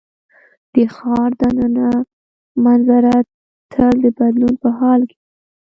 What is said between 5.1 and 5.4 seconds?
وه.